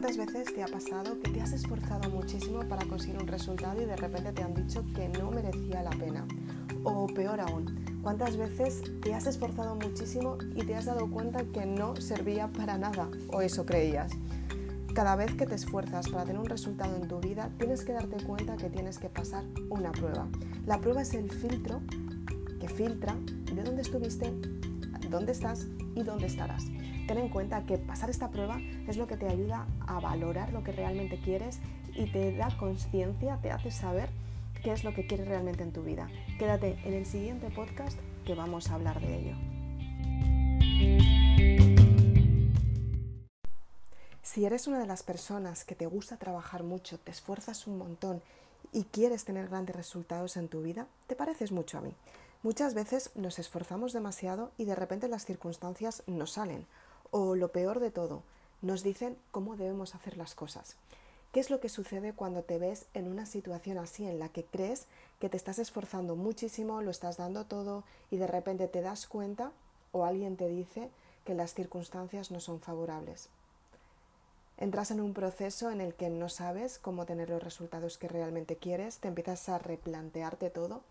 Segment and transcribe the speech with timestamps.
[0.00, 3.84] ¿Cuántas veces te ha pasado que te has esforzado muchísimo para conseguir un resultado y
[3.84, 6.24] de repente te han dicho que no merecía la pena?
[6.84, 11.66] O peor aún, ¿cuántas veces te has esforzado muchísimo y te has dado cuenta que
[11.66, 13.08] no servía para nada?
[13.32, 14.12] O eso creías.
[14.94, 18.24] Cada vez que te esfuerzas para tener un resultado en tu vida, tienes que darte
[18.24, 20.28] cuenta que tienes que pasar una prueba.
[20.64, 21.80] La prueba es el filtro
[22.60, 23.16] que filtra
[23.52, 24.32] de dónde estuviste,
[25.08, 26.64] dónde estás y dónde estarás.
[27.06, 30.62] Ten en cuenta que pasar esta prueba es lo que te ayuda a valorar lo
[30.62, 31.58] que realmente quieres
[31.94, 34.10] y te da conciencia, te hace saber
[34.62, 36.08] qué es lo que quieres realmente en tu vida.
[36.38, 39.36] Quédate en el siguiente podcast que vamos a hablar de ello.
[44.22, 48.20] Si eres una de las personas que te gusta trabajar mucho, te esfuerzas un montón
[48.72, 51.94] y quieres tener grandes resultados en tu vida, te pareces mucho a mí.
[52.44, 56.66] Muchas veces nos esforzamos demasiado y de repente las circunstancias no salen
[57.10, 58.22] o lo peor de todo,
[58.62, 60.76] nos dicen cómo debemos hacer las cosas.
[61.32, 64.44] ¿Qué es lo que sucede cuando te ves en una situación así en la que
[64.44, 64.86] crees
[65.18, 69.50] que te estás esforzando muchísimo, lo estás dando todo y de repente te das cuenta
[69.90, 70.90] o alguien te dice
[71.24, 73.30] que las circunstancias no son favorables?
[74.58, 78.56] Entras en un proceso en el que no sabes cómo tener los resultados que realmente
[78.56, 80.82] quieres, te empiezas a replantearte todo,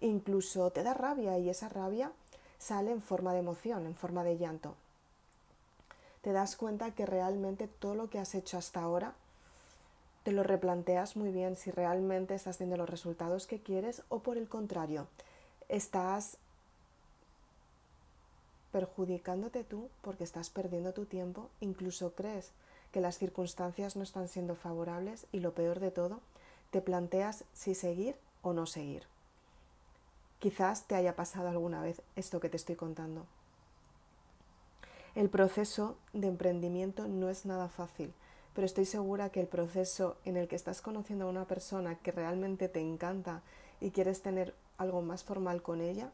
[0.00, 2.12] incluso te da rabia y esa rabia
[2.58, 4.74] sale en forma de emoción, en forma de llanto
[6.24, 9.12] te das cuenta que realmente todo lo que has hecho hasta ahora
[10.22, 14.38] te lo replanteas muy bien si realmente estás teniendo los resultados que quieres o por
[14.38, 15.06] el contrario,
[15.68, 16.38] estás
[18.72, 22.52] perjudicándote tú porque estás perdiendo tu tiempo, incluso crees
[22.90, 26.20] que las circunstancias no están siendo favorables y lo peor de todo,
[26.70, 29.13] te planteas si seguir o no seguir.
[30.44, 33.24] Quizás te haya pasado alguna vez esto que te estoy contando.
[35.14, 38.12] El proceso de emprendimiento no es nada fácil,
[38.54, 42.12] pero estoy segura que el proceso en el que estás conociendo a una persona que
[42.12, 43.40] realmente te encanta
[43.80, 46.10] y quieres tener algo más formal con ella,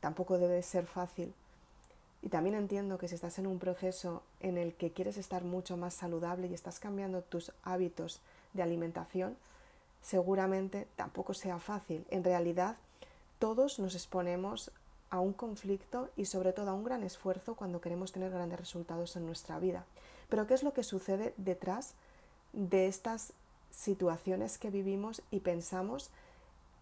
[0.00, 1.32] tampoco debe ser fácil.
[2.20, 5.78] Y también entiendo que si estás en un proceso en el que quieres estar mucho
[5.78, 8.20] más saludable y estás cambiando tus hábitos
[8.52, 9.34] de alimentación,
[10.02, 12.04] seguramente tampoco sea fácil.
[12.10, 12.76] En realidad,
[13.42, 14.70] todos nos exponemos
[15.10, 19.16] a un conflicto y sobre todo a un gran esfuerzo cuando queremos tener grandes resultados
[19.16, 19.84] en nuestra vida.
[20.28, 21.94] Pero ¿qué es lo que sucede detrás
[22.52, 23.32] de estas
[23.72, 26.10] situaciones que vivimos y pensamos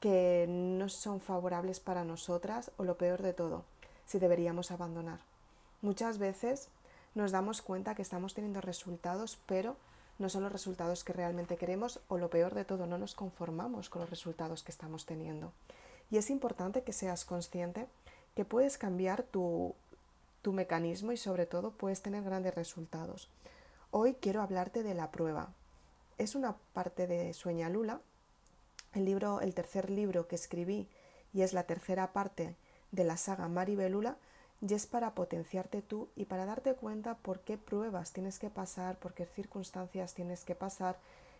[0.01, 3.65] que no son favorables para nosotras o lo peor de todo,
[4.05, 5.21] si deberíamos abandonar?
[5.81, 6.69] Muchas veces
[7.15, 9.77] nos damos cuenta que estamos teniendo resultados, pero
[10.19, 13.89] no son los resultados que realmente queremos o lo peor de todo, no nos conformamos
[13.89, 15.55] con los resultados que estamos teniendo.
[16.11, 17.87] Y es importante que seas consciente
[18.35, 19.75] que puedes cambiar tu,
[20.43, 23.29] tu mecanismo y sobre todo puedes tener grandes resultados.
[23.91, 25.53] Hoy quiero hablarte de la prueba.
[26.19, 28.01] Es una parte de Sueña Lula,
[28.93, 30.89] el libro, el tercer libro que escribí
[31.33, 32.57] y es la tercera parte
[32.93, 34.17] de la saga Maribelula
[34.61, 38.99] y es para potenciarte tú y para darte cuenta por qué pruebas tienes que pasar,
[38.99, 40.99] por qué circunstancias tienes que pasar,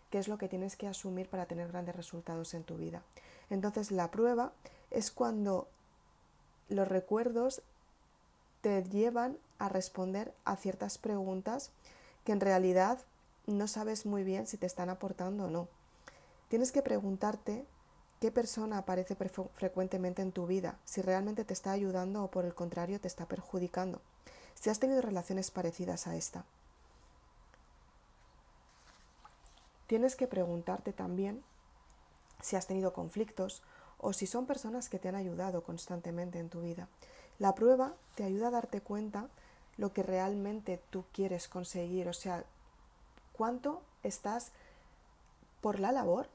[0.09, 3.03] qué es lo que tienes que asumir para tener grandes resultados en tu vida.
[3.51, 4.53] Entonces la prueba
[4.89, 5.67] es cuando
[6.69, 7.61] los recuerdos
[8.61, 11.71] te llevan a responder a ciertas preguntas
[12.23, 12.99] que en realidad
[13.47, 15.67] no sabes muy bien si te están aportando o no.
[16.47, 17.65] Tienes que preguntarte
[18.21, 22.55] qué persona aparece frecuentemente en tu vida, si realmente te está ayudando o por el
[22.55, 23.99] contrario te está perjudicando,
[24.53, 26.45] si has tenido relaciones parecidas a esta.
[29.87, 31.43] Tienes que preguntarte también
[32.41, 33.63] si has tenido conflictos
[33.97, 36.87] o si son personas que te han ayudado constantemente en tu vida.
[37.39, 39.29] La prueba te ayuda a darte cuenta
[39.77, 42.43] lo que realmente tú quieres conseguir, o sea,
[43.33, 44.51] cuánto estás
[45.61, 46.27] por la labor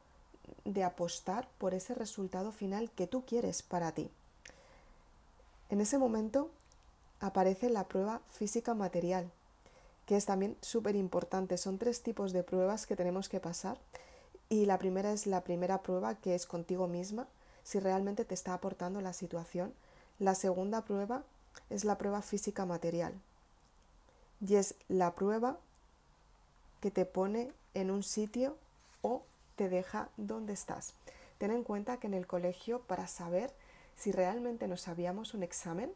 [0.65, 4.11] de apostar por ese resultado final que tú quieres para ti.
[5.69, 6.51] En ese momento
[7.21, 9.31] aparece la prueba física material,
[10.07, 11.57] que es también súper importante.
[11.57, 13.79] Son tres tipos de pruebas que tenemos que pasar
[14.49, 17.27] y la primera es la primera prueba que es contigo misma,
[17.65, 19.75] si realmente te está aportando la situación.
[20.19, 21.25] La segunda prueba
[21.71, 23.13] es la prueba física material
[24.41, 25.59] y es la prueba
[26.81, 28.57] que te pone en un sitio
[29.03, 29.23] o
[29.57, 30.95] te deja donde estás.
[31.39, 33.53] Ten en cuenta que en el colegio para saber
[33.97, 35.93] si realmente nos sabíamos un examen,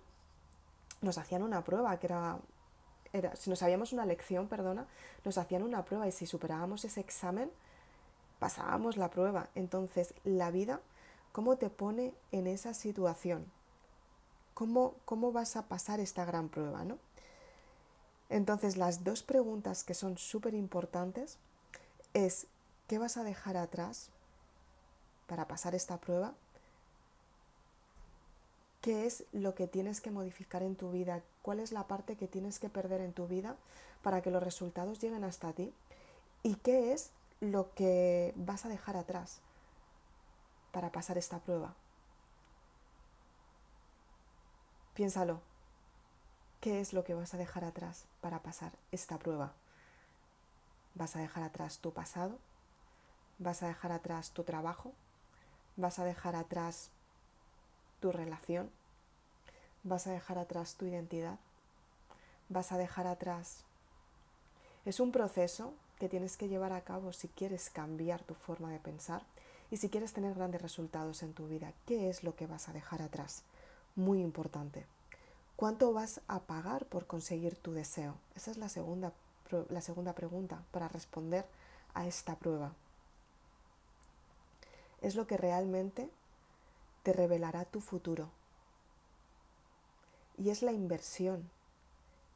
[1.03, 4.87] nos hacían una prueba que era, si nos sabíamos una lección, perdona,
[5.25, 7.51] nos hacían una prueba y si superábamos ese examen,
[8.41, 9.49] pasábamos la prueba.
[9.55, 10.81] Entonces, la vida
[11.33, 13.47] ¿Cómo te pone en esa situación?
[14.55, 16.85] ¿Cómo, cómo vas a pasar esta gran prueba?
[16.85, 16.99] ¿no?
[18.29, 21.39] Entonces las dos preguntas que son súper importantes
[22.15, 22.47] es
[22.89, 24.09] ¿qué vas a dejar atrás
[25.29, 26.35] para pasar esta prueba?
[28.81, 31.23] ¿Qué es lo que tienes que modificar en tu vida?
[31.43, 33.55] ¿Cuál es la parte que tienes que perder en tu vida
[34.03, 35.73] para que los resultados lleguen hasta ti?
[36.43, 37.11] ¿Y qué es
[37.41, 39.41] lo que vas a dejar atrás
[40.73, 41.75] para pasar esta prueba?
[44.95, 45.41] Piénsalo.
[46.61, 49.55] ¿Qué es lo que vas a dejar atrás para pasar esta prueba?
[50.95, 52.39] ¿Vas a dejar atrás tu pasado?
[53.39, 54.93] ¿Vas a dejar atrás tu trabajo?
[55.77, 56.91] ¿Vas a dejar atrás
[58.01, 58.71] tu relación?
[59.83, 61.39] ¿Vas a dejar atrás tu identidad?
[62.51, 63.65] ¿Vas a dejar atrás?
[64.85, 68.79] Es un proceso que tienes que llevar a cabo si quieres cambiar tu forma de
[68.79, 69.23] pensar
[69.71, 71.75] y si quieres tener grandes resultados en tu vida.
[71.87, 73.43] ¿Qué es lo que vas a dejar atrás?
[73.95, 74.87] Muy importante.
[75.57, 78.17] ¿Cuánto vas a pagar por conseguir tu deseo?
[78.35, 79.13] Esa es la segunda,
[79.69, 81.45] la segunda pregunta para responder
[81.93, 82.73] a esta prueba.
[85.03, 86.09] Es lo que realmente
[87.03, 88.31] te revelará tu futuro.
[90.39, 91.51] Y es la inversión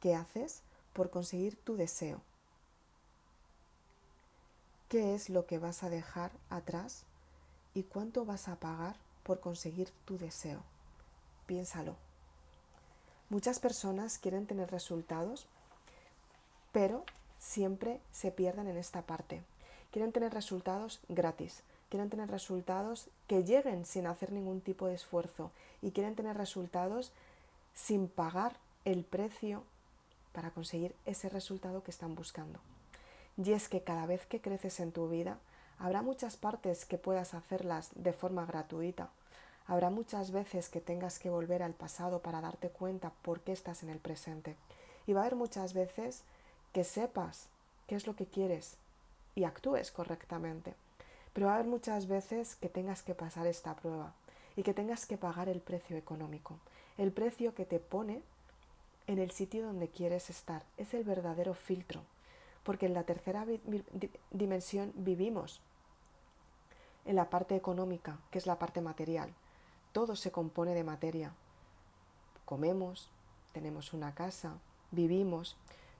[0.01, 0.61] que haces
[0.93, 2.21] por conseguir tu deseo.
[4.89, 7.05] ¿Qué es lo que vas a dejar atrás
[7.73, 10.61] y cuánto vas a pagar por conseguir tu deseo?
[11.47, 11.95] Piénsalo.
[13.29, 15.47] Muchas personas quieren tener resultados,
[16.71, 17.03] pero
[17.39, 19.41] siempre se pierden en esta parte.
[19.91, 25.51] Quieren tener resultados gratis, quieren tener resultados que lleguen sin hacer ningún tipo de esfuerzo
[25.81, 27.11] y quieren tener resultados
[27.73, 28.55] sin pagar
[28.85, 29.63] el precio
[30.31, 32.59] para conseguir ese resultado que están buscando.
[33.37, 35.39] Y es que cada vez que creces en tu vida,
[35.77, 39.09] habrá muchas partes que puedas hacerlas de forma gratuita.
[39.67, 43.83] Habrá muchas veces que tengas que volver al pasado para darte cuenta por qué estás
[43.83, 44.55] en el presente.
[45.05, 46.21] Y va a haber muchas veces
[46.71, 47.47] que sepas
[47.87, 48.77] qué es lo que quieres
[49.35, 50.73] y actúes correctamente.
[51.33, 54.13] Pero va a haber muchas veces que tengas que pasar esta prueba
[54.55, 56.57] y que tengas que pagar el precio económico,
[56.97, 58.21] el precio que te pone
[59.07, 60.63] en el sitio donde quieres estar.
[60.77, 62.01] Es el verdadero filtro
[62.65, 63.45] porque en la tercera
[64.31, 65.61] dimensión vivimos
[67.05, 69.29] en la parte económica, que es la parte material.
[69.93, 71.31] Todo se compone de materia.
[72.43, 73.07] Comemos,
[73.53, 74.53] tenemos una casa,
[74.91, 75.55] vivimos,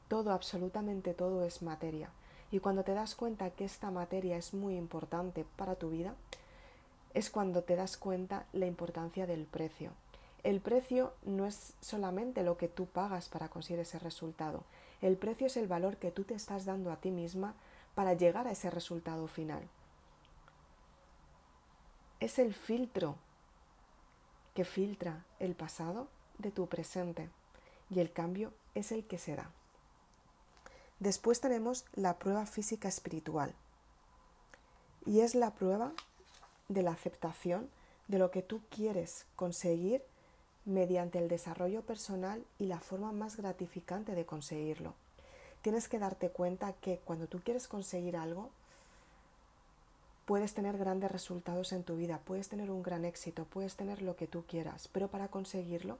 [0.07, 2.09] todo, absolutamente todo es materia.
[2.51, 6.15] Y cuando te das cuenta que esta materia es muy importante para tu vida,
[7.13, 9.91] es cuando te das cuenta la importancia del precio.
[10.45, 14.63] El precio no es solamente lo que tú pagas para conseguir ese resultado,
[15.01, 17.55] el precio es el valor que tú te estás dando a ti misma
[17.95, 19.67] para llegar a ese resultado final.
[22.19, 23.15] Es el filtro
[24.53, 27.27] que filtra el pasado de tu presente
[27.89, 29.49] y el cambio es el que se da.
[30.99, 33.55] Después tenemos la prueba física espiritual
[35.07, 35.91] y es la prueba
[36.69, 37.67] de la aceptación
[38.07, 40.03] de lo que tú quieres conseguir
[40.65, 44.93] mediante el desarrollo personal y la forma más gratificante de conseguirlo.
[45.61, 48.49] Tienes que darte cuenta que cuando tú quieres conseguir algo,
[50.25, 54.15] puedes tener grandes resultados en tu vida, puedes tener un gran éxito, puedes tener lo
[54.15, 55.97] que tú quieras, pero para conseguirlo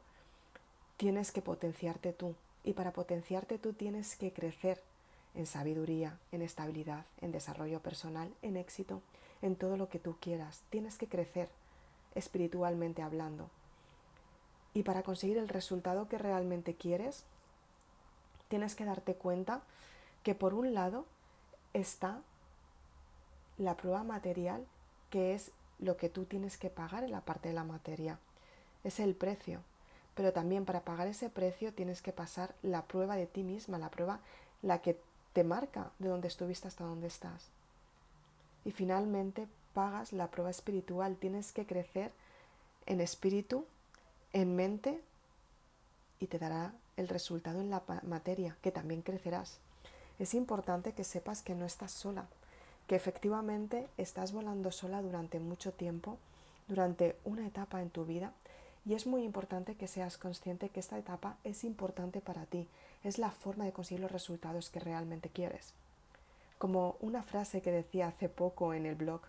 [0.98, 2.36] tienes que potenciarte tú.
[2.64, 4.82] Y para potenciarte tú tienes que crecer
[5.36, 9.02] en sabiduría, en estabilidad, en desarrollo personal, en éxito,
[9.42, 10.62] en todo lo que tú quieras.
[10.72, 11.50] Tienes que crecer
[12.16, 13.50] espiritualmente hablando.
[14.76, 17.24] Y para conseguir el resultado que realmente quieres,
[18.50, 19.62] tienes que darte cuenta
[20.22, 21.06] que por un lado
[21.74, 22.20] está
[23.58, 24.66] la prueba material,
[25.10, 28.20] que es lo que tú tienes que pagar en la parte de la materia.
[28.84, 29.62] Es el precio.
[30.14, 33.90] Pero también para pagar ese precio tienes que pasar la prueba de ti misma, la
[33.90, 34.20] prueba
[34.62, 35.00] la que
[35.32, 37.48] te marca de dónde estuviste hasta dónde estás.
[38.66, 41.16] Y finalmente pagas la prueba espiritual.
[41.16, 42.12] Tienes que crecer
[42.86, 43.66] en espíritu
[44.36, 45.02] en mente
[46.20, 49.60] y te dará el resultado en la materia, que también crecerás.
[50.20, 52.26] Es importante que sepas que no estás sola,
[52.86, 56.18] que efectivamente estás volando sola durante mucho tiempo,
[56.68, 58.34] durante una etapa en tu vida,
[58.86, 62.68] y es muy importante que seas consciente que esta etapa es importante para ti,
[63.06, 65.72] es la forma de conseguir los resultados que realmente quieres.
[66.58, 69.22] Como una frase que decía hace poco en el blog,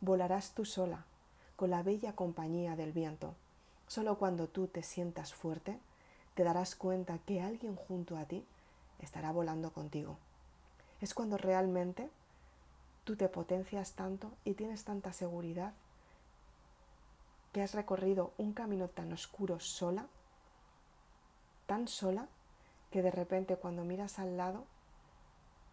[0.00, 1.04] volarás tú sola,
[1.56, 3.34] con la bella compañía del viento.
[3.86, 5.78] Solo cuando tú te sientas fuerte,
[6.34, 8.44] te darás cuenta que alguien junto a ti
[9.00, 10.16] estará volando contigo.
[11.00, 12.08] Es cuando realmente
[13.04, 15.74] tú te potencias tanto y tienes tanta seguridad
[17.52, 20.06] que has recorrido un camino tan oscuro sola,
[21.66, 22.26] tan sola,
[22.90, 24.64] que de repente cuando miras al lado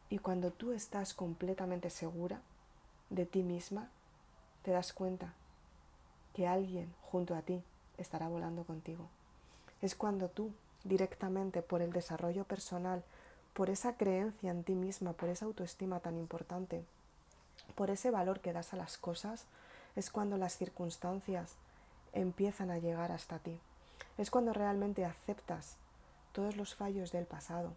[0.09, 2.41] y cuando tú estás completamente segura
[3.09, 3.89] de ti misma,
[4.63, 5.33] te das cuenta
[6.35, 7.63] que alguien junto a ti
[8.01, 9.07] estará volando contigo.
[9.81, 10.51] Es cuando tú
[10.83, 13.03] directamente por el desarrollo personal,
[13.53, 16.83] por esa creencia en ti misma, por esa autoestima tan importante,
[17.75, 19.45] por ese valor que das a las cosas,
[19.95, 21.55] es cuando las circunstancias
[22.13, 23.59] empiezan a llegar hasta ti.
[24.17, 25.77] Es cuando realmente aceptas
[26.31, 27.73] todos los fallos del pasado,